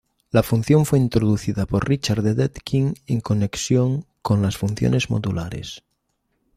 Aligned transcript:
La 0.31 0.41
función 0.41 0.87
fue 0.87 0.97
introducida 0.97 1.67
por 1.67 1.87
Richard 1.87 2.23
Dedekind 2.23 2.97
en 3.05 3.21
conexión 3.21 4.07
con 4.23 4.41
las 4.41 4.57
funciones 4.57 5.11
modulares. 5.11 5.83